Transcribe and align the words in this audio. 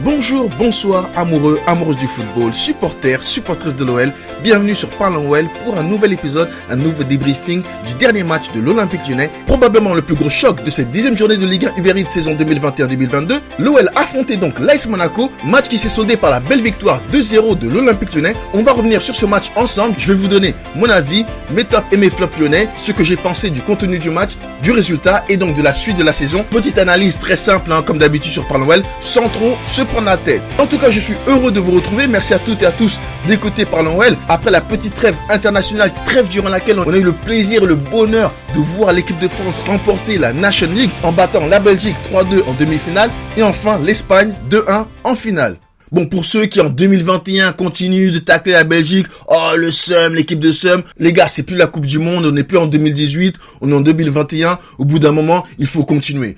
Bonjour, 0.00 0.50
bonsoir, 0.58 1.08
amoureux, 1.16 1.58
amoureuses 1.66 1.96
du 1.96 2.06
football, 2.06 2.52
supporters, 2.52 3.22
supportrices 3.22 3.76
de 3.76 3.82
l'OL. 3.82 4.12
Bienvenue 4.42 4.76
sur 4.76 4.90
Parlons 4.90 5.30
OL 5.30 5.48
pour 5.64 5.78
un 5.78 5.82
nouvel 5.82 6.12
épisode, 6.12 6.50
un 6.68 6.76
nouveau 6.76 7.02
débriefing 7.02 7.62
du 7.86 7.94
dernier 7.94 8.22
match 8.22 8.52
de 8.54 8.60
l'Olympique 8.60 9.08
lyonnais. 9.08 9.30
Probablement 9.46 9.94
le 9.94 10.02
plus 10.02 10.14
gros 10.14 10.28
choc 10.28 10.62
de 10.62 10.70
cette 10.70 10.90
dixième 10.90 11.16
journée 11.16 11.38
de 11.38 11.46
Ligue 11.46 11.70
1 11.74 11.78
Uber 11.78 11.98
Eats 11.98 12.10
saison 12.10 12.34
2021-2022. 12.34 13.40
L'OL 13.58 13.90
affrontait 13.96 14.36
donc 14.36 14.60
l'Ice 14.60 14.86
Monaco, 14.86 15.32
match 15.46 15.68
qui 15.68 15.78
s'est 15.78 15.88
soldé 15.88 16.18
par 16.18 16.30
la 16.30 16.40
belle 16.40 16.60
victoire 16.60 17.00
2-0 17.10 17.58
de 17.58 17.66
l'Olympique 17.66 18.14
lyonnais. 18.14 18.34
On 18.52 18.62
va 18.62 18.74
revenir 18.74 19.00
sur 19.00 19.14
ce 19.14 19.24
match 19.24 19.50
ensemble. 19.56 19.94
Je 19.98 20.08
vais 20.08 20.18
vous 20.18 20.28
donner 20.28 20.54
mon 20.74 20.90
avis, 20.90 21.24
mes 21.50 21.64
tops 21.64 21.86
et 21.90 21.96
mes 21.96 22.10
flops 22.10 22.38
lyonnais, 22.38 22.68
ce 22.82 22.92
que 22.92 23.02
j'ai 23.02 23.16
pensé 23.16 23.48
du 23.48 23.62
contenu 23.62 23.98
du 23.98 24.10
match, 24.10 24.32
du 24.62 24.72
résultat 24.72 25.24
et 25.30 25.38
donc 25.38 25.56
de 25.56 25.62
la 25.62 25.72
suite 25.72 25.96
de 25.96 26.04
la 26.04 26.12
saison. 26.12 26.44
Petite 26.50 26.76
analyse 26.76 27.18
très 27.18 27.36
simple, 27.36 27.72
hein, 27.72 27.82
comme 27.82 27.96
d'habitude 27.96 28.32
sur 28.32 28.46
Parlons 28.46 28.68
OL, 28.68 28.82
sans 29.00 29.30
trop 29.30 29.56
se 29.64 29.85
prendre 29.86 30.06
la 30.06 30.16
tête. 30.16 30.42
En 30.58 30.66
tout 30.66 30.78
cas, 30.78 30.90
je 30.90 31.00
suis 31.00 31.14
heureux 31.26 31.50
de 31.50 31.60
vous 31.60 31.72
retrouver. 31.72 32.06
Merci 32.06 32.34
à 32.34 32.38
toutes 32.38 32.62
et 32.62 32.66
à 32.66 32.72
tous 32.72 32.98
d'écouter 33.26 33.64
Parlons 33.64 33.98
OL. 33.98 34.16
Après 34.28 34.50
la 34.50 34.60
petite 34.60 34.94
trêve 34.94 35.16
internationale, 35.30 35.92
trêve 36.04 36.28
durant 36.28 36.48
laquelle 36.48 36.78
on 36.78 36.92
a 36.92 36.96
eu 36.96 37.02
le 37.02 37.12
plaisir 37.12 37.62
et 37.62 37.66
le 37.66 37.74
bonheur 37.74 38.32
de 38.54 38.60
voir 38.60 38.92
l'équipe 38.92 39.18
de 39.18 39.28
France 39.28 39.62
remporter 39.66 40.18
la 40.18 40.32
Nation 40.32 40.68
League 40.74 40.90
en 41.02 41.12
battant 41.12 41.46
la 41.46 41.60
Belgique 41.60 41.96
3-2 42.12 42.44
en 42.46 42.52
demi-finale 42.58 43.10
et 43.36 43.42
enfin 43.42 43.80
l'Espagne 43.82 44.34
2-1 44.50 44.84
en 45.04 45.14
finale. 45.14 45.56
Bon, 45.92 46.06
pour 46.06 46.26
ceux 46.26 46.46
qui 46.46 46.60
en 46.60 46.68
2021 46.68 47.52
continuent 47.52 48.10
de 48.10 48.18
tacler 48.18 48.52
la 48.52 48.64
Belgique, 48.64 49.06
oh 49.28 49.50
le 49.56 49.70
SEM, 49.70 50.14
l'équipe 50.14 50.40
de 50.40 50.50
SEM, 50.50 50.82
les 50.98 51.12
gars, 51.12 51.28
c'est 51.28 51.44
plus 51.44 51.56
la 51.56 51.68
Coupe 51.68 51.86
du 51.86 52.00
Monde, 52.00 52.26
on 52.26 52.32
n'est 52.32 52.42
plus 52.42 52.58
en 52.58 52.66
2018, 52.66 53.36
on 53.60 53.70
est 53.70 53.74
en 53.74 53.80
2021, 53.80 54.58
au 54.78 54.84
bout 54.84 54.98
d'un 54.98 55.12
moment, 55.12 55.44
il 55.58 55.66
faut 55.68 55.84
continuer. 55.84 56.36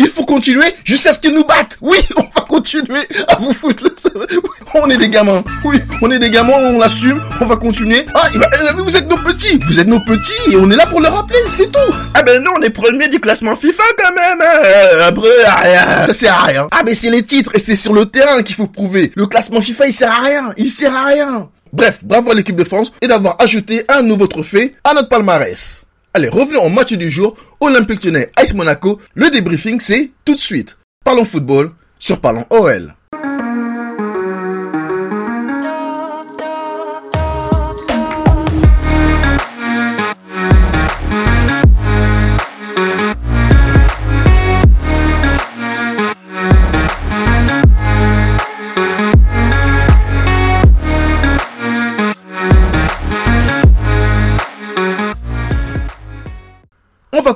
Il 0.00 0.06
faut 0.08 0.24
continuer 0.24 0.66
jusqu'à 0.84 1.12
ce 1.12 1.18
qu'ils 1.18 1.34
nous 1.34 1.44
battent. 1.44 1.76
Oui, 1.80 1.98
on 2.16 2.22
va 2.22 2.46
continuer 2.46 3.00
à 3.26 3.34
vous 3.36 3.52
foutre. 3.52 3.84
On 4.74 4.88
est 4.90 4.96
des 4.96 5.08
gamins. 5.08 5.42
Oui, 5.64 5.80
on 6.00 6.10
est 6.12 6.20
des 6.20 6.30
gamins, 6.30 6.52
on 6.56 6.78
l'assume, 6.78 7.20
on 7.40 7.46
va 7.46 7.56
continuer. 7.56 8.06
Ah, 8.14 8.28
vous 8.76 8.96
êtes 8.96 9.08
nos 9.08 9.16
petits. 9.16 9.58
Vous 9.66 9.80
êtes 9.80 9.88
nos 9.88 9.98
petits 10.00 10.52
et 10.52 10.56
on 10.56 10.70
est 10.70 10.76
là 10.76 10.86
pour 10.86 11.00
le 11.00 11.08
rappeler, 11.08 11.40
c'est 11.48 11.72
tout. 11.72 11.94
Ah 12.14 12.22
ben 12.22 12.40
non, 12.40 12.52
on 12.58 12.62
est 12.62 12.70
premier 12.70 13.08
du 13.08 13.18
classement 13.18 13.56
FIFA 13.56 13.82
quand 13.96 14.14
même. 14.14 14.38
Euh, 14.40 15.08
après, 15.08 15.28
rien. 15.62 16.06
ça 16.06 16.12
sert 16.14 16.34
à 16.34 16.42
rien. 16.44 16.68
Ah 16.70 16.82
mais 16.84 16.94
c'est 16.94 17.10
les 17.10 17.24
titres 17.24 17.50
et 17.54 17.58
c'est 17.58 17.76
sur 17.76 17.92
le 17.92 18.06
terrain 18.06 18.42
qu'il 18.42 18.54
faut 18.54 18.68
prouver. 18.68 19.10
Le 19.16 19.26
classement 19.26 19.60
FIFA, 19.60 19.86
il 19.88 19.92
sert 19.92 20.12
à 20.12 20.22
rien. 20.22 20.52
Il 20.56 20.70
sert 20.70 20.94
à 20.94 21.06
rien. 21.06 21.48
Bref, 21.72 21.98
bravo 22.04 22.30
à 22.30 22.34
l'équipe 22.34 22.56
de 22.56 22.64
France 22.64 22.92
et 23.02 23.08
d'avoir 23.08 23.36
ajouté 23.40 23.84
un 23.88 24.02
nouveau 24.02 24.28
trophée 24.28 24.74
à 24.84 24.94
notre 24.94 25.08
palmarès. 25.08 25.84
Allez, 26.14 26.28
revenons 26.28 26.64
au 26.64 26.68
match 26.68 26.92
du 26.92 27.10
jour. 27.10 27.36
Olympique 27.60 28.04
Lyonnais 28.04 28.32
Ice 28.42 28.54
Monaco. 28.54 29.00
Le 29.14 29.30
débriefing, 29.30 29.80
c'est 29.80 30.10
tout 30.24 30.34
de 30.34 30.38
suite. 30.38 30.76
Parlons 31.04 31.24
football 31.24 31.72
sur 31.98 32.20
Parlons 32.20 32.46
OL. 32.50 32.94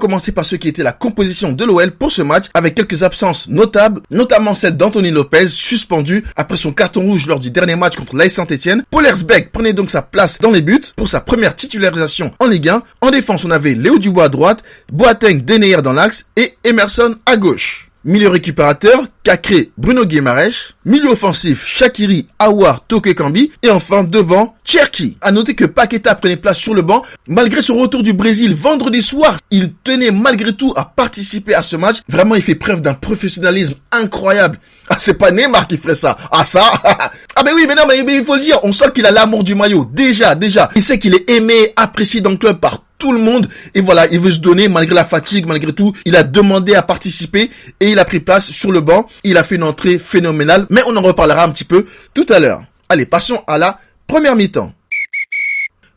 Commencer 0.03 0.33
par 0.33 0.45
ce 0.45 0.57
qui 0.57 0.67
était 0.67 0.83
la 0.83 0.91
composition 0.91 1.53
de 1.53 1.65
l'OL 1.65 1.93
pour 1.93 2.11
ce 2.11 2.23
match 2.23 2.47
avec 2.55 2.75
quelques 2.75 3.05
absences 3.05 3.47
notables, 3.47 4.01
notamment 4.11 4.57
celle 4.57 4.77
d'Anthony 4.77 5.13
Lopez 5.13 5.47
suspendu 5.47 6.25
après 6.35 6.57
son 6.57 6.73
carton 6.73 7.03
rouge 7.03 7.29
lors 7.29 7.39
du 7.39 7.53
dernier 7.53 7.77
match 7.77 7.95
contre 7.95 8.17
l'AS 8.17 8.31
Saint-Etienne. 8.31 8.83
Paul 8.91 9.07
Hersbeck 9.07 9.53
prenait 9.53 9.73
donc 9.73 9.91
sa 9.91 10.03
place 10.03 10.41
dans 10.41 10.51
les 10.51 10.61
buts 10.61 10.83
pour 10.97 11.09
sa 11.09 11.21
première 11.21 11.55
titularisation 11.55 12.33
en 12.41 12.49
Ligue 12.49 12.69
1. 12.69 12.83
En 13.01 13.11
défense, 13.13 13.45
on 13.45 13.53
avait 13.53 13.75
Léo 13.75 14.01
Dubois 14.01 14.25
à 14.25 14.29
droite, 14.29 14.65
Boateng 14.93 15.45
Deneyer 15.45 15.83
dans 15.83 15.93
l'axe 15.93 16.27
et 16.35 16.57
Emerson 16.65 17.15
à 17.25 17.37
gauche. 17.37 17.92
Milieu 18.05 18.31
récupérateur, 18.31 19.07
Cacré, 19.23 19.71
Bruno 19.79 20.05
Guimaraes. 20.05 20.75
Milieu 20.85 21.11
offensif, 21.11 21.65
Shakiri, 21.65 22.27
Awar, 22.41 22.85
Toke 22.85 23.15
Kambi. 23.15 23.53
Et 23.63 23.71
enfin, 23.71 24.03
devant, 24.03 24.57
Cherki. 24.65 25.17
À 25.21 25.31
noter 25.31 25.55
que 25.55 25.65
Paqueta 25.65 26.17
prenait 26.17 26.37
place 26.37 26.59
sur 26.59 26.75
le 26.75 26.83
banc. 26.83 27.03
Malgré 27.29 27.63
son 27.63 27.77
retour 27.77 28.03
du 28.03 28.13
Brésil 28.13 28.55
vendredi 28.55 29.03
soir, 29.03 29.37
il 29.53 29.73
tenait 29.85 30.11
malgré 30.11 30.53
tout 30.53 30.73
à 30.77 30.85
participer 30.85 31.55
à 31.55 31.63
ce 31.63 31.77
match. 31.77 31.99
Vraiment, 32.09 32.35
il 32.35 32.43
fait 32.43 32.57
preuve 32.57 32.83
d'un 32.83 32.95
professionnalisme 32.95 33.75
incroyable. 33.93 34.59
Ah, 34.89 34.97
c'est 34.99 35.15
pas 35.15 35.31
Neymar 35.31 35.69
qui 35.69 35.79
ferait 35.79 35.95
ça. 35.95 36.17
Ah, 36.33 36.43
ça? 36.43 36.65
ah, 36.85 37.43
ben 37.45 37.53
oui, 37.55 37.67
mais 37.69 37.77
non, 37.77 37.85
mais, 37.89 38.03
mais 38.03 38.17
il 38.17 38.25
faut 38.25 38.35
le 38.35 38.43
dire. 38.43 38.59
On 38.65 38.73
sent 38.73 38.91
qu'il 38.93 39.07
a 39.07 39.13
l'amour 39.13 39.45
du 39.45 39.55
maillot. 39.55 39.89
Déjà, 39.93 40.35
déjà. 40.35 40.69
Il 40.75 40.83
sait 40.83 40.99
qu'il 40.99 41.15
est 41.15 41.31
aimé, 41.31 41.73
apprécié 41.77 42.21
dans 42.21 42.31
le 42.31 42.37
club 42.37 42.59
par 42.59 42.82
tout 43.03 43.11
le 43.11 43.19
monde. 43.19 43.49
Et 43.75 43.81
voilà, 43.81 44.07
il 44.13 44.21
veut 44.21 44.31
se 44.31 44.39
donner 44.39 44.69
malgré 44.69 44.95
la 44.95 45.05
fatigue, 45.05 45.47
malgré 45.47 45.73
tout. 45.73 45.93
Il 46.05 46.15
a 46.15 46.23
demandé 46.23 46.77
à 46.77 46.83
participer 46.83 47.51
et 47.81 47.91
il 47.91 47.99
a 47.99 48.05
pris 48.05 48.21
place 48.21 48.53
sur 48.53 48.71
le 48.71 48.81
banc. 48.81 49.07
Il 49.25 49.37
a 49.37 49.43
fait 49.43 49.57
une 49.57 49.65
entrée 49.65 49.99
phénoménale. 49.99 50.67
Mais 50.71 50.83
on 50.87 50.97
en 50.97 51.03
reparlera 51.03 51.43
un 51.43 51.51
petit 51.51 51.65
peu 51.65 51.85
tout 52.15 52.27
à 52.29 52.39
l'heure. 52.39 52.63
Allez, 52.89 53.05
passons 53.05 53.43
à 53.49 53.59
la 53.59 53.81
première 54.07 54.37
mi-temps. 54.37 54.73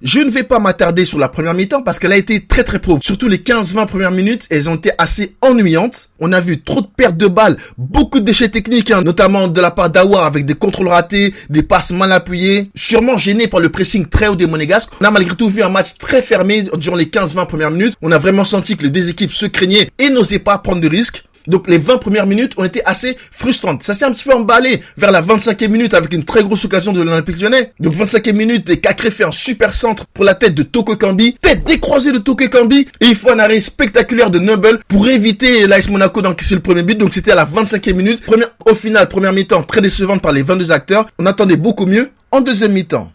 Je 0.02 0.20
ne 0.20 0.30
vais 0.30 0.44
pas 0.44 0.60
m'attarder 0.60 1.06
sur 1.06 1.18
la 1.18 1.30
première 1.30 1.54
mi-temps 1.54 1.82
parce 1.82 2.00
qu'elle 2.00 2.12
a 2.12 2.18
été 2.18 2.42
très 2.42 2.66
très 2.66 2.80
pauvre. 2.80 3.02
Surtout 3.02 3.30
les 3.30 3.38
15-20 3.38 3.88
premières 3.88 4.12
minutes, 4.12 4.46
elles 4.50 4.68
ont 4.68 4.76
été 4.76 4.92
assez 4.98 5.38
ennuyantes. 5.42 6.10
On 6.20 6.34
a 6.34 6.42
vu 6.42 6.62
trop 6.62 6.82
de 6.82 6.88
pertes 6.88 7.16
de 7.16 7.28
balles, 7.28 7.56
beaucoup 7.78 8.20
de 8.20 8.26
déchets 8.26 8.50
techniques, 8.50 8.92
hein, 8.92 9.02
notamment 9.04 9.48
de 9.48 9.62
la 9.62 9.72
part 9.72 9.90
d'Awar 9.90 10.26
avec 10.26 10.46
des 10.46 10.54
contrôles 10.54 10.90
ratés, 10.90 11.34
des 11.50 11.64
passes 11.64 11.92
mal 11.92 12.12
appuyées, 12.12 12.70
sûrement 12.76 13.18
gêné 13.18 13.48
par 13.48 13.62
le 13.62 13.70
pressing 13.70 14.06
très 14.06 14.28
haut 14.28 14.36
des 14.36 14.48
Monégasques. 14.48 14.92
On 15.00 15.06
a 15.06 15.12
malgré 15.12 15.34
tout 15.34 15.48
vu 15.48 15.64
un 15.64 15.70
match 15.70 15.98
très 15.98 16.22
fermé 16.22 16.66
durant 16.78 16.98
les 16.98 17.06
15-20 17.06 17.48
premières 17.48 17.72
minutes. 17.72 17.94
On 18.02 18.12
a 18.12 18.18
vraiment 18.18 18.44
senti 18.44 18.76
que 18.76 18.84
les 18.84 18.90
deux 18.90 19.08
équipes 19.08 19.32
se 19.32 19.46
craignaient 19.46 19.90
et 19.98 20.10
n'osaient 20.10 20.40
pas 20.40 20.58
prendre 20.58 20.82
de 20.82 20.90
risques. 20.90 21.24
Donc 21.48 21.68
les 21.70 21.78
20 21.78 21.98
premières 21.98 22.26
minutes 22.26 22.54
ont 22.58 22.64
été 22.64 22.84
assez 22.86 23.18
frustrantes. 23.32 23.84
Ça 23.84 23.94
s'est 23.94 24.06
un 24.06 24.12
petit 24.12 24.24
peu 24.24 24.34
emballé 24.34 24.82
vers 24.98 25.12
la 25.12 25.22
25e 25.22 25.68
minute 25.70 25.94
avec 25.94 26.14
une 26.14 26.24
très 26.24 26.44
grosse 26.44 26.66
occasion 26.66 26.94
de 26.94 27.02
l'Olympique 27.02 27.40
lyonnais. 27.40 27.72
Donc 27.80 27.96
25e 27.96 28.34
minute, 28.34 28.70
et 28.70 28.80
Cacré 28.80 29.12
fait 29.12 29.24
un 29.24 29.32
super 29.32 29.74
centre 29.74 30.06
pour 30.14 30.24
la 30.24 30.36
tête 30.36 30.56
de 30.56 30.64
Toko 30.64 30.96
Kambi. 30.96 31.36
Tête 31.42 31.66
décroisée 31.66 32.12
de 32.12 32.20
Toko 32.20 32.48
Kambi. 32.48 32.88
Et 33.02 33.08
il 33.08 33.16
faut 33.16 33.32
un 33.32 33.40
arrêt 33.40 33.60
spectaculaire 33.60 34.32
de 34.32 34.40
Noble 34.40 34.80
pour 34.88 35.08
éviter 35.08 35.68
l'AS 35.68 35.90
Monaco 35.90 36.22
d'encaisser 36.22 36.56
le 36.56 36.62
premier 36.62 36.84
but. 36.84 36.98
Donc 36.98 37.14
c'était 37.14 37.32
à 37.32 37.36
la 37.36 37.46
25e 37.46 37.94
minute. 37.94 38.24
Au 38.66 38.76
final, 38.76 39.08
première 39.08 39.34
mi-temps 39.34 39.64
très 39.64 39.82
décevante 39.82 40.22
par 40.22 40.32
les 40.32 40.42
22 40.42 40.72
acteurs. 40.72 41.08
On 41.20 41.26
attendait 41.26 41.58
beaucoup 41.58 41.86
mieux 41.86 42.10
en 42.32 42.42
deuxième 42.42 42.74
mi-temps. 42.74 43.12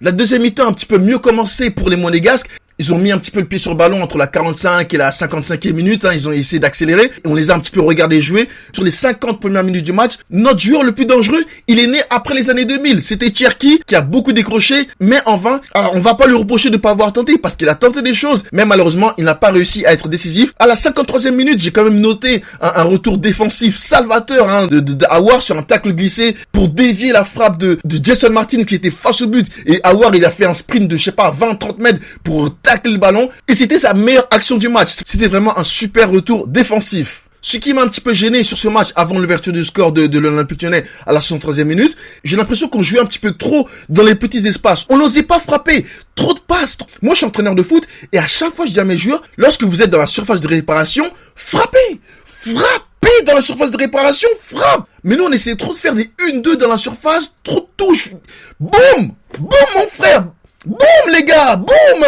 La 0.00 0.12
deuxième 0.12 0.42
mi-temps 0.42 0.68
un 0.68 0.72
petit 0.72 0.86
peu 0.86 0.98
mieux 0.98 1.18
commencé 1.18 1.70
pour 1.70 1.88
les 1.88 1.96
Monégasques. 1.96 2.50
Ils 2.78 2.92
ont 2.92 2.98
mis 2.98 3.10
un 3.10 3.16
petit 3.16 3.30
peu 3.30 3.40
le 3.40 3.46
pied 3.46 3.58
sur 3.58 3.70
le 3.70 3.76
ballon 3.76 4.02
entre 4.02 4.18
la 4.18 4.26
45 4.26 4.92
et 4.92 4.96
la 4.98 5.10
55e 5.10 5.72
minute. 5.72 6.04
Hein. 6.04 6.10
Ils 6.12 6.28
ont 6.28 6.32
essayé 6.32 6.60
d'accélérer. 6.60 7.10
On 7.24 7.34
les 7.34 7.50
a 7.50 7.54
un 7.54 7.58
petit 7.58 7.70
peu 7.70 7.80
regardés 7.80 8.20
jouer. 8.20 8.50
Sur 8.74 8.84
les 8.84 8.90
50 8.90 9.40
premières 9.40 9.64
minutes 9.64 9.84
du 9.84 9.92
match, 9.92 10.12
notre 10.28 10.60
joueur 10.60 10.82
le 10.82 10.92
plus 10.92 11.06
dangereux, 11.06 11.42
il 11.68 11.78
est 11.78 11.86
né 11.86 12.00
après 12.10 12.34
les 12.34 12.50
années 12.50 12.66
2000. 12.66 13.02
C'était 13.02 13.32
Cherki 13.34 13.80
qui 13.86 13.94
a 13.94 14.02
beaucoup 14.02 14.32
décroché, 14.32 14.88
mais 15.00 15.16
en 15.24 15.38
vain. 15.38 15.62
Alors 15.72 15.92
on 15.94 16.00
va 16.00 16.14
pas 16.14 16.26
lui 16.26 16.36
reprocher 16.36 16.68
de 16.68 16.76
pas 16.76 16.90
avoir 16.90 17.14
tenté 17.14 17.38
parce 17.38 17.56
qu'il 17.56 17.68
a 17.70 17.74
tenté 17.74 18.02
des 18.02 18.14
choses, 18.14 18.44
mais 18.52 18.66
malheureusement 18.66 19.12
il 19.16 19.24
n'a 19.24 19.34
pas 19.34 19.50
réussi 19.50 19.86
à 19.86 19.94
être 19.94 20.08
décisif. 20.08 20.52
À 20.58 20.66
la 20.66 20.74
53e 20.74 21.30
minute, 21.30 21.60
j'ai 21.60 21.70
quand 21.70 21.84
même 21.84 22.00
noté 22.00 22.42
un, 22.60 22.82
retour 22.82 23.16
défensif 23.16 23.78
salvateur 23.78 24.50
hein, 24.50 24.66
de, 24.66 24.80
de, 24.80 25.06
sur 25.40 25.56
un 25.56 25.62
tacle 25.62 25.94
glissé 25.94 26.36
pour 26.52 26.68
dévier 26.68 27.12
la 27.12 27.24
frappe 27.24 27.58
de, 27.58 27.78
de 27.84 28.04
Jason 28.04 28.30
Martin 28.30 28.64
qui 28.64 28.74
était 28.74 28.90
face 28.90 29.22
au 29.22 29.28
but. 29.28 29.46
Et 29.64 29.80
Howard 29.82 30.14
il 30.14 30.24
a 30.26 30.30
fait 30.30 30.44
un 30.44 30.54
sprint 30.54 30.88
de 30.88 30.96
je 30.96 31.04
sais 31.04 31.12
pas 31.12 31.34
20-30 31.38 31.80
mètres 31.80 32.00
pour 32.22 32.54
tacle 32.66 32.90
le 32.90 32.98
ballon 32.98 33.30
et 33.46 33.54
c'était 33.54 33.78
sa 33.78 33.94
meilleure 33.94 34.26
action 34.30 34.56
du 34.56 34.68
match. 34.68 34.96
C'était 35.06 35.28
vraiment 35.28 35.56
un 35.56 35.62
super 35.62 36.10
retour 36.10 36.48
défensif. 36.48 37.22
Ce 37.40 37.58
qui 37.58 37.72
m'a 37.72 37.82
un 37.82 37.86
petit 37.86 38.00
peu 38.00 38.12
gêné 38.12 38.42
sur 38.42 38.58
ce 38.58 38.66
match 38.66 38.88
avant 38.96 39.20
l'ouverture 39.20 39.52
du 39.52 39.64
score 39.64 39.92
de, 39.92 40.08
de 40.08 40.18
l'Olympique 40.18 40.64
à 40.64 41.12
la 41.12 41.20
63e 41.20 41.62
minute, 41.62 41.96
j'ai 42.24 42.34
l'impression 42.34 42.68
qu'on 42.68 42.82
jouait 42.82 42.98
un 42.98 43.04
petit 43.04 43.20
peu 43.20 43.34
trop 43.34 43.68
dans 43.88 44.02
les 44.02 44.16
petits 44.16 44.44
espaces. 44.48 44.84
On 44.88 44.96
n'osait 44.96 45.22
pas 45.22 45.38
frapper. 45.38 45.86
Trop 46.16 46.34
de 46.34 46.40
passes. 46.40 46.78
Moi, 47.02 47.14
je 47.14 47.18
suis 47.18 47.26
entraîneur 47.26 47.54
de 47.54 47.62
foot 47.62 47.86
et 48.10 48.18
à 48.18 48.26
chaque 48.26 48.52
fois, 48.52 48.66
je 48.66 48.72
dis 48.72 48.80
à 48.80 48.84
mes 48.84 48.98
joueurs, 48.98 49.22
lorsque 49.36 49.62
vous 49.62 49.80
êtes 49.80 49.90
dans 49.90 49.98
la 49.98 50.08
surface 50.08 50.40
de 50.40 50.48
réparation, 50.48 51.08
frappez. 51.36 52.00
Frappez 52.24 53.22
dans 53.26 53.34
la 53.34 53.42
surface 53.42 53.70
de 53.70 53.76
réparation, 53.76 54.28
frappe. 54.42 54.88
Mais 55.04 55.14
nous, 55.14 55.24
on 55.24 55.30
essayait 55.30 55.54
trop 55.54 55.72
de 55.72 55.78
faire 55.78 55.94
des 55.94 56.10
1-2 56.18 56.56
dans 56.56 56.68
la 56.68 56.78
surface, 56.78 57.36
trop 57.44 57.60
de 57.60 57.66
touches. 57.76 58.10
Boum 58.58 59.14
Boum, 59.38 59.50
mon 59.76 59.86
frère 59.88 60.26
Boum 60.66 61.12
les 61.12 61.22
gars 61.22 61.54
Boum 61.54 62.04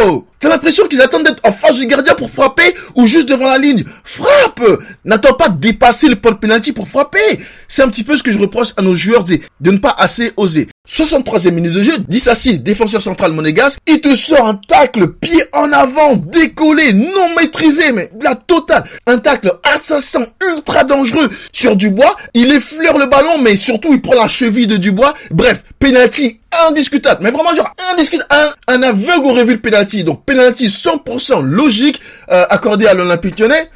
Oh 0.00 0.24
T'as 0.40 0.48
l'impression 0.48 0.86
qu'ils 0.86 1.02
attendent 1.02 1.24
d'être 1.24 1.40
en 1.44 1.52
face 1.52 1.76
du 1.76 1.86
gardien 1.86 2.14
pour 2.14 2.30
frapper 2.30 2.74
ou 2.94 3.06
juste 3.06 3.28
devant 3.28 3.48
la 3.48 3.58
ligne? 3.58 3.84
Frappe 4.04 4.62
N'attends 5.04 5.34
pas 5.34 5.48
de 5.48 5.58
dépasser 5.58 6.08
le 6.08 6.16
point 6.16 6.30
de 6.30 6.36
penalty 6.36 6.72
pour 6.72 6.88
frapper. 6.88 7.40
C'est 7.66 7.82
un 7.82 7.88
petit 7.88 8.04
peu 8.04 8.16
ce 8.16 8.22
que 8.22 8.30
je 8.30 8.38
reproche 8.38 8.68
à 8.76 8.82
nos 8.82 8.94
joueurs 8.94 9.24
de, 9.24 9.40
de 9.60 9.70
ne 9.70 9.78
pas 9.78 9.94
assez 9.98 10.32
oser. 10.36 10.68
63e 10.88 11.50
minute 11.50 11.72
de 11.74 11.82
jeu, 11.82 11.98
Dissassi, 12.08 12.58
défenseur 12.58 13.02
central 13.02 13.32
monégasque, 13.32 13.78
il 13.86 14.00
te 14.00 14.14
sort 14.14 14.46
un 14.46 14.54
tacle 14.54 15.08
pied 15.08 15.42
en 15.52 15.70
avant, 15.72 16.16
décollé, 16.16 16.94
non 16.94 17.34
maîtrisé, 17.36 17.92
mais 17.92 18.10
la 18.22 18.34
totale. 18.34 18.84
Un 19.06 19.18
tacle 19.18 19.52
assassin, 19.64 20.24
ultra 20.42 20.84
dangereux 20.84 21.30
sur 21.52 21.76
Dubois. 21.76 22.16
Il 22.32 22.52
effleure 22.52 22.96
le 22.96 23.06
ballon, 23.06 23.38
mais 23.42 23.56
surtout 23.56 23.92
il 23.92 24.00
prend 24.00 24.14
la 24.14 24.28
cheville 24.28 24.66
de 24.66 24.78
Dubois. 24.78 25.14
Bref, 25.30 25.62
penalty 25.78 26.40
indiscutable, 26.68 27.22
mais 27.22 27.30
vraiment 27.30 27.54
genre 27.54 27.72
indiscutable. 27.92 28.28
Un, 28.30 28.74
un 28.74 28.82
aveugle 28.82 29.26
aurait 29.26 29.44
vu 29.44 29.54
le 29.54 29.60
penalty. 29.60 30.04
Donc 30.04 30.24
penalty 30.24 30.68
100% 30.68 31.42
logique 31.42 32.00
euh, 32.30 32.44
accordé 32.50 32.86
à 32.86 32.94
l'Olympique 32.94 33.38
lyonnais. 33.38 33.70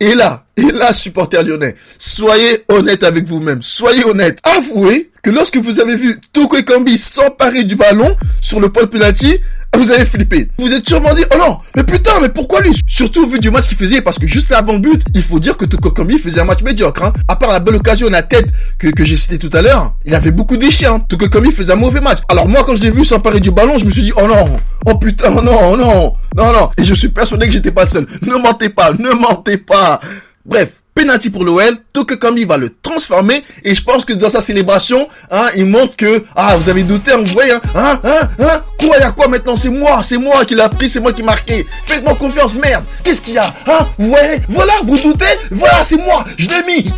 Et 0.00 0.14
là, 0.14 0.44
et 0.56 0.70
là, 0.70 0.94
supporter 0.94 1.42
lyonnais, 1.42 1.74
soyez 1.98 2.64
honnête 2.68 3.02
avec 3.02 3.26
vous-même. 3.26 3.62
Soyez 3.62 4.04
honnête. 4.04 4.38
Avouez 4.44 5.10
que 5.22 5.30
lorsque 5.30 5.56
vous 5.56 5.80
avez 5.80 5.96
vu 5.96 6.20
Toko 6.32 6.56
Ekambi 6.56 6.96
s'emparer 6.96 7.64
du 7.64 7.74
ballon 7.74 8.16
sur 8.40 8.60
le 8.60 8.70
pôle 8.70 8.88
penalty, 8.88 9.38
vous 9.76 9.90
avez 9.92 10.04
flippé. 10.04 10.48
Vous 10.58 10.74
êtes 10.74 10.88
sûrement 10.88 11.14
dit, 11.14 11.24
oh 11.32 11.38
non, 11.38 11.58
mais 11.76 11.84
putain, 11.84 12.12
mais 12.20 12.28
pourquoi 12.28 12.60
lui? 12.60 12.78
Surtout 12.86 13.28
vu 13.28 13.38
du 13.38 13.50
match 13.50 13.68
qu'il 13.68 13.76
faisait, 13.76 14.00
parce 14.00 14.18
que 14.18 14.26
juste 14.26 14.50
avant 14.52 14.72
le 14.72 14.80
but, 14.80 15.02
il 15.14 15.22
faut 15.22 15.38
dire 15.38 15.56
que 15.56 15.64
Toko 15.64 15.90
Ekambi 15.90 16.18
faisait 16.18 16.40
un 16.40 16.44
match 16.44 16.62
médiocre. 16.62 17.04
Hein. 17.04 17.12
À 17.28 17.36
part 17.36 17.50
la 17.52 17.60
belle 17.60 17.76
occasion 17.76 18.08
la 18.08 18.22
tête 18.22 18.48
que, 18.78 18.88
que 18.88 19.04
j'ai 19.04 19.16
cité 19.16 19.38
tout 19.38 19.50
à 19.52 19.62
l'heure, 19.62 19.94
il 20.04 20.14
avait 20.14 20.30
beaucoup 20.30 20.56
déchets. 20.56 20.86
Hein. 20.86 21.00
Toko 21.08 21.26
Ekambi 21.26 21.52
faisait 21.52 21.72
un 21.72 21.76
mauvais 21.76 22.00
match. 22.00 22.18
Alors 22.28 22.48
moi, 22.48 22.62
quand 22.66 22.76
je 22.76 22.82
l'ai 22.82 22.90
vu 22.90 23.04
s'emparer 23.04 23.40
du 23.40 23.50
ballon, 23.50 23.78
je 23.78 23.84
me 23.84 23.90
suis 23.90 24.02
dit, 24.02 24.12
oh 24.16 24.26
non, 24.26 24.56
oh 24.86 24.98
putain, 24.98 25.32
oh 25.36 25.42
non, 25.42 25.72
oh 25.72 25.76
non, 25.76 26.14
non, 26.36 26.52
non. 26.52 26.70
Et 26.76 26.84
je 26.84 26.94
suis 26.94 27.08
persuadé 27.08 27.46
que 27.46 27.52
j'étais 27.52 27.72
pas 27.72 27.82
le 27.82 27.88
seul. 27.88 28.06
Ne 28.22 28.36
mentez 28.36 28.70
pas, 28.70 28.92
ne 28.92 29.10
mentez 29.10 29.58
pas. 29.58 30.00
Bref, 30.44 30.70
penalty 30.98 31.30
pour 31.30 31.44
l'OL, 31.44 31.78
Kambi 32.20 32.44
va 32.44 32.56
le 32.56 32.74
transformer 32.82 33.44
et 33.64 33.74
je 33.74 33.82
pense 33.82 34.04
que 34.04 34.12
dans 34.12 34.30
sa 34.30 34.42
célébration, 34.42 35.08
hein, 35.30 35.48
il 35.56 35.66
montre 35.66 35.94
que 35.94 36.24
ah 36.34 36.56
vous 36.56 36.68
avez 36.68 36.82
douté, 36.82 37.12
hein, 37.12 37.18
vous 37.18 37.32
voyez, 37.32 37.52
hein, 37.52 37.60
hein, 37.74 38.00
hein, 38.02 38.28
hein 38.40 38.62
quoi 38.78 38.98
y 38.98 39.02
a 39.02 39.12
quoi 39.12 39.28
maintenant? 39.28 39.54
C'est 39.54 39.68
moi, 39.68 40.02
c'est 40.02 40.18
moi 40.18 40.44
qui 40.44 40.54
l'a 40.54 40.68
pris, 40.68 40.88
c'est 40.88 41.00
moi 41.00 41.12
qui 41.12 41.22
marqué. 41.22 41.64
Faites-moi 41.84 42.14
confiance, 42.16 42.54
merde. 42.54 42.84
Qu'est-ce 43.04 43.22
qu'il 43.22 43.34
y 43.34 43.38
a 43.38 43.46
Hein? 43.66 43.86
Vous 43.98 44.08
voyez? 44.08 44.40
Voilà, 44.48 44.72
vous 44.84 44.98
doutez? 44.98 45.24
Voilà, 45.50 45.84
c'est 45.84 45.96
moi, 45.96 46.24
je 46.36 46.48
l'ai 46.48 46.62
mis. 46.66 46.90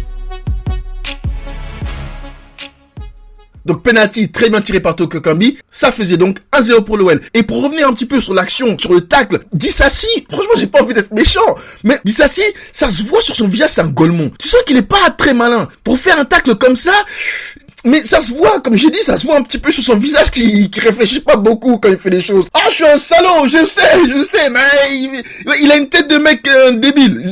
Donc 3.71 3.85
penalty 3.85 4.33
très 4.33 4.51
bien 4.51 4.61
tiré 4.61 4.81
par 4.81 4.97
Toko 4.97 5.21
Kambi. 5.21 5.57
Ça 5.71 5.93
faisait 5.93 6.17
donc 6.17 6.39
1-0 6.53 6.83
pour 6.83 6.97
l'OL. 6.97 7.21
Et 7.35 7.45
pour 7.45 7.63
revenir 7.63 7.87
un 7.87 7.93
petit 7.93 8.05
peu 8.05 8.21
sur 8.21 8.35
l'action, 8.35 8.77
sur 8.77 8.93
le 8.93 9.03
tacle, 9.03 9.39
Dissassi, 9.53 10.09
franchement 10.29 10.55
j'ai 10.57 10.67
pas 10.67 10.83
envie 10.83 10.93
d'être 10.93 11.13
méchant, 11.13 11.55
mais 11.85 12.01
Dissassi, 12.05 12.43
ça 12.73 12.91
se 12.91 13.05
voit 13.05 13.23
sur 13.23 13.37
son 13.37 13.47
visage, 13.47 13.71
c'est 13.71 13.83
un 13.83 13.87
golemon. 13.87 14.33
Tu 14.41 14.49
sens 14.49 14.61
qu'il 14.67 14.77
est 14.77 14.83
pas 14.83 15.11
très 15.17 15.35
malin. 15.35 15.69
Pour 15.85 16.01
faire 16.01 16.19
un 16.19 16.25
tacle 16.25 16.57
comme 16.57 16.75
ça, 16.75 16.91
mais 17.85 18.05
ça 18.05 18.21
se 18.21 18.33
voit, 18.33 18.61
comme 18.61 18.77
j'ai 18.77 18.91
dit, 18.91 19.03
ça 19.03 19.17
se 19.17 19.27
voit 19.27 19.37
un 19.37 19.43
petit 19.43 19.59
peu 19.59 19.73
sur 19.73 19.83
son 19.83 19.97
visage 19.97 20.31
qui, 20.31 20.71
qui 20.71 20.81
réfléchit 20.81 21.21
pas 21.21 21.37
beaucoup 21.37 21.79
quand 21.79 21.89
il 21.89 21.97
fait 21.97 22.11
des 22.11 22.21
choses. 22.21 22.47
Ah, 22.55 22.65
je 22.69 22.75
suis 22.75 22.85
un 22.85 22.99
salaud, 22.99 23.47
je 23.47 23.65
sais, 23.65 23.83
je 24.09 24.23
sais, 24.25 24.51
mais 24.51 25.55
il, 25.61 25.73
a 25.73 25.77
une 25.77 25.89
tête 25.89 26.09
de 26.09 26.17
mec 26.17 26.47
euh, 26.47 26.73
débile. 26.73 27.31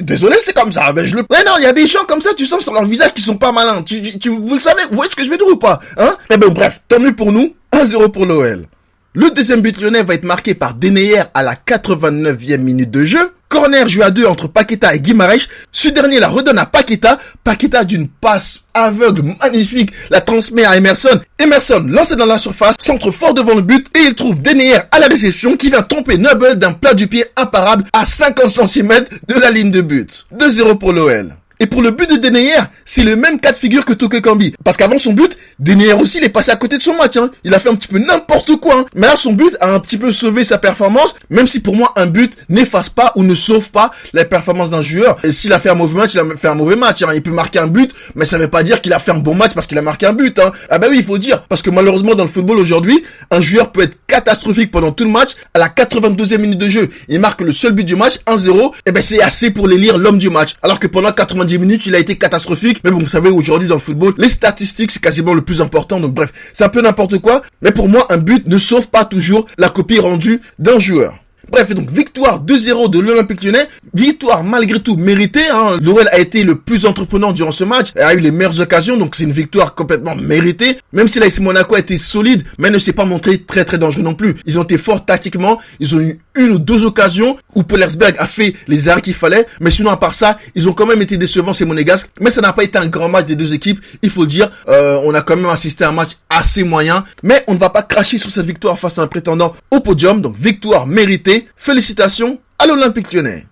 désolé, 0.00 0.36
c'est 0.40 0.54
comme 0.54 0.72
ça. 0.72 0.92
Ben, 0.92 1.04
je 1.04 1.16
le... 1.16 1.22
Ouais, 1.30 1.44
non, 1.44 1.52
il 1.58 1.64
y 1.64 1.66
a 1.66 1.72
des 1.72 1.86
gens 1.86 2.04
comme 2.06 2.20
ça, 2.20 2.30
tu 2.34 2.46
sens 2.46 2.62
sur 2.62 2.72
leur 2.72 2.84
visage 2.84 3.12
qui 3.14 3.22
sont 3.22 3.36
pas 3.36 3.52
malins. 3.52 3.82
Tu, 3.82 4.18
tu, 4.18 4.30
vous 4.30 4.54
le 4.54 4.60
savez, 4.60 4.82
vous 4.90 4.96
voyez 4.96 5.10
ce 5.10 5.16
que 5.16 5.24
je 5.24 5.30
vais 5.30 5.36
dire 5.36 5.46
ou 5.46 5.56
pas 5.56 5.80
Hein? 5.98 6.16
Mais 6.30 6.36
ben, 6.36 6.48
bref, 6.48 6.82
tant 6.88 6.98
mieux 6.98 7.14
pour 7.14 7.32
nous. 7.32 7.54
1-0 7.72 8.10
pour 8.10 8.26
l'OL. 8.26 8.66
Le 9.14 9.30
deuxième 9.30 9.60
but 9.60 9.78
lyonnais 9.78 10.02
va 10.02 10.14
être 10.14 10.24
marqué 10.24 10.54
par 10.54 10.72
Deneyer 10.72 11.20
à 11.34 11.42
la 11.42 11.54
89e 11.54 12.56
minute 12.56 12.90
de 12.90 13.04
jeu. 13.04 13.34
Corner 13.50 13.86
joué 13.86 14.04
à 14.04 14.10
deux 14.10 14.24
entre 14.24 14.48
Paqueta 14.48 14.94
et 14.94 15.00
Guimarães. 15.00 15.48
Ce 15.70 15.88
dernier 15.88 16.18
la 16.18 16.28
redonne 16.28 16.56
à 16.56 16.64
Paqueta. 16.64 17.18
Paqueta 17.44 17.84
d'une 17.84 18.08
passe 18.08 18.60
aveugle 18.72 19.36
magnifique 19.42 19.92
la 20.08 20.22
transmet 20.22 20.64
à 20.64 20.78
Emerson. 20.78 21.20
Emerson 21.38 21.84
lancé 21.86 22.16
dans 22.16 22.24
la 22.24 22.38
surface, 22.38 22.76
centre 22.80 23.10
fort 23.10 23.34
devant 23.34 23.54
le 23.54 23.60
but 23.60 23.86
et 23.94 24.00
il 24.00 24.14
trouve 24.14 24.40
Deneyer 24.40 24.78
à 24.90 24.98
la 24.98 25.08
réception 25.08 25.58
qui 25.58 25.68
vient 25.68 25.82
tomber 25.82 26.16
Noble 26.16 26.54
d'un 26.54 26.72
plat 26.72 26.94
du 26.94 27.06
pied 27.06 27.26
imparable 27.36 27.84
à 27.92 28.06
50 28.06 28.48
cm 28.48 29.04
de 29.28 29.34
la 29.34 29.50
ligne 29.50 29.70
de 29.70 29.82
but. 29.82 30.26
2-0 30.34 30.78
pour 30.78 30.94
l'OL. 30.94 31.36
Et 31.62 31.66
pour 31.66 31.80
le 31.80 31.92
but 31.92 32.10
de 32.10 32.16
Deneyer, 32.16 32.58
c'est 32.84 33.04
le 33.04 33.14
même 33.14 33.38
cas 33.38 33.52
de 33.52 33.56
figure 33.56 33.84
que 33.84 33.92
Toke 33.92 34.20
Kambi. 34.20 34.52
Parce 34.64 34.76
qu'avant 34.76 34.98
son 34.98 35.12
but, 35.12 35.38
Deneyer 35.60 35.92
aussi, 35.92 36.18
il 36.18 36.24
est 36.24 36.28
passé 36.28 36.50
à 36.50 36.56
côté 36.56 36.76
de 36.76 36.82
son 36.82 36.96
match. 36.96 37.16
Hein. 37.16 37.30
Il 37.44 37.54
a 37.54 37.60
fait 37.60 37.68
un 37.68 37.76
petit 37.76 37.86
peu 37.86 38.00
n'importe 38.00 38.56
quoi. 38.56 38.80
Hein. 38.80 38.84
Mais 38.96 39.06
là, 39.06 39.14
son 39.14 39.32
but 39.32 39.56
a 39.60 39.72
un 39.72 39.78
petit 39.78 39.96
peu 39.96 40.10
sauvé 40.10 40.42
sa 40.42 40.58
performance. 40.58 41.14
Même 41.30 41.46
si 41.46 41.60
pour 41.60 41.76
moi, 41.76 41.92
un 41.94 42.06
but 42.06 42.36
n'efface 42.48 42.88
pas 42.88 43.12
ou 43.14 43.22
ne 43.22 43.36
sauve 43.36 43.70
pas 43.70 43.92
la 44.12 44.24
performance 44.24 44.70
d'un 44.70 44.82
joueur. 44.82 45.18
Et 45.22 45.30
s'il 45.30 45.52
a 45.52 45.60
fait 45.60 45.68
un 45.68 45.76
mauvais 45.76 45.94
match, 45.94 46.14
il 46.14 46.18
a 46.18 46.24
fait 46.36 46.48
un 46.48 46.56
mauvais 46.56 46.74
match. 46.74 47.00
Hein. 47.02 47.10
Il 47.14 47.22
peut 47.22 47.30
marquer 47.30 47.60
un 47.60 47.68
but, 47.68 47.92
mais 48.16 48.24
ça 48.24 48.38
ne 48.38 48.42
veut 48.42 48.50
pas 48.50 48.64
dire 48.64 48.82
qu'il 48.82 48.92
a 48.92 48.98
fait 48.98 49.12
un 49.12 49.18
bon 49.18 49.36
match 49.36 49.54
parce 49.54 49.68
qu'il 49.68 49.78
a 49.78 49.82
marqué 49.82 50.06
un 50.06 50.14
but. 50.14 50.40
Hein. 50.40 50.50
Ah 50.68 50.80
bah 50.80 50.88
oui, 50.90 50.96
il 50.98 51.04
faut 51.04 51.18
dire. 51.18 51.42
Parce 51.42 51.62
que 51.62 51.70
malheureusement, 51.70 52.16
dans 52.16 52.24
le 52.24 52.30
football 52.30 52.58
aujourd'hui, 52.58 53.04
un 53.30 53.40
joueur 53.40 53.70
peut 53.70 53.82
être 53.82 53.98
catastrophique 54.08 54.72
pendant 54.72 54.90
tout 54.90 55.04
le 55.04 55.10
match. 55.10 55.36
À 55.54 55.60
la 55.60 55.68
92e 55.68 56.38
minute 56.38 56.58
de 56.58 56.68
jeu, 56.68 56.90
il 57.06 57.20
marque 57.20 57.40
le 57.40 57.52
seul 57.52 57.70
but 57.70 57.84
du 57.84 57.94
match, 57.94 58.16
1-0. 58.26 58.72
Et 58.84 58.90
ben 58.90 59.00
c'est 59.00 59.22
assez 59.22 59.52
pour 59.52 59.68
l'élire 59.68 59.96
l'homme 59.96 60.18
du 60.18 60.28
match. 60.28 60.56
Alors 60.60 60.80
que 60.80 60.88
pendant 60.88 61.12
90 61.12 61.51
minutes, 61.58 61.86
il 61.86 61.94
a 61.94 61.98
été 61.98 62.16
catastrophique. 62.16 62.80
Mais 62.84 62.90
bon, 62.90 62.98
vous 62.98 63.08
savez, 63.08 63.30
aujourd'hui 63.30 63.68
dans 63.68 63.76
le 63.76 63.80
football, 63.80 64.14
les 64.18 64.28
statistiques, 64.28 64.90
c'est 64.90 65.02
quasiment 65.02 65.34
le 65.34 65.42
plus 65.42 65.60
important. 65.60 66.00
Donc 66.00 66.14
bref, 66.14 66.32
c'est 66.52 66.64
un 66.64 66.68
peu 66.68 66.80
n'importe 66.80 67.18
quoi. 67.18 67.42
Mais 67.60 67.72
pour 67.72 67.88
moi, 67.88 68.06
un 68.10 68.18
but 68.18 68.46
ne 68.46 68.58
sauve 68.58 68.88
pas 68.88 69.04
toujours 69.04 69.46
la 69.58 69.68
copie 69.68 69.98
rendue 69.98 70.40
d'un 70.58 70.78
joueur. 70.78 71.21
Bref, 71.52 71.74
donc 71.74 71.90
victoire 71.90 72.42
2-0 72.42 72.88
de 72.88 72.98
l'Olympique 72.98 73.44
lyonnais. 73.44 73.68
Victoire 73.92 74.42
malgré 74.42 74.80
tout 74.80 74.96
méritée. 74.96 75.50
Hein. 75.52 75.76
L'OL 75.82 76.08
a 76.10 76.18
été 76.18 76.44
le 76.44 76.54
plus 76.54 76.86
entreprenant 76.86 77.32
durant 77.32 77.52
ce 77.52 77.62
match. 77.62 77.88
a 77.94 78.14
eu 78.14 78.20
les 78.20 78.30
meilleures 78.30 78.58
occasions, 78.58 78.96
donc 78.96 79.14
c'est 79.14 79.24
une 79.24 79.32
victoire 79.32 79.74
complètement 79.74 80.16
méritée. 80.16 80.78
Même 80.94 81.08
si 81.08 81.18
l'AS 81.18 81.40
Monaco 81.40 81.74
a 81.74 81.80
été 81.80 81.98
solide, 81.98 82.44
mais 82.56 82.70
ne 82.70 82.78
s'est 82.78 82.94
pas 82.94 83.04
montré 83.04 83.42
très 83.42 83.66
très 83.66 83.76
dangereux 83.76 84.02
non 84.02 84.14
plus. 84.14 84.36
Ils 84.46 84.58
ont 84.58 84.62
été 84.62 84.78
forts 84.78 85.04
tactiquement. 85.04 85.58
Ils 85.78 85.94
ont 85.94 86.00
eu 86.00 86.18
une 86.36 86.52
ou 86.52 86.58
deux 86.58 86.86
occasions 86.86 87.36
où 87.54 87.62
Polersberg 87.64 88.14
a 88.18 88.26
fait 88.26 88.54
les 88.66 88.88
arrêts 88.88 89.02
qu'il 89.02 89.12
fallait. 89.12 89.46
Mais 89.60 89.70
sinon, 89.70 89.90
à 89.90 89.98
part 89.98 90.14
ça, 90.14 90.38
ils 90.54 90.70
ont 90.70 90.72
quand 90.72 90.86
même 90.86 91.02
été 91.02 91.18
décevants 91.18 91.52
ces 91.52 91.66
monégasques. 91.66 92.08
Mais 92.18 92.30
ça 92.30 92.40
n'a 92.40 92.54
pas 92.54 92.64
été 92.64 92.78
un 92.78 92.86
grand 92.86 93.10
match 93.10 93.26
des 93.26 93.36
deux 93.36 93.52
équipes. 93.52 93.80
Il 94.00 94.08
faut 94.08 94.24
dire. 94.24 94.50
Euh, 94.68 94.98
on 95.04 95.12
a 95.12 95.20
quand 95.20 95.36
même 95.36 95.50
assisté 95.50 95.84
à 95.84 95.90
un 95.90 95.92
match 95.92 96.12
assez 96.30 96.64
moyen. 96.64 97.04
Mais 97.22 97.44
on 97.46 97.52
ne 97.52 97.58
va 97.58 97.68
pas 97.68 97.82
cracher 97.82 98.16
sur 98.16 98.30
cette 98.30 98.46
victoire 98.46 98.78
face 98.78 98.98
à 98.98 99.02
un 99.02 99.06
prétendant 99.06 99.54
au 99.70 99.80
podium. 99.80 100.22
Donc 100.22 100.34
victoire 100.38 100.86
méritée. 100.86 101.41
Félicitations 101.56 102.40
à 102.58 102.66
l'Olympique 102.66 103.12
lyonnais. 103.12 103.46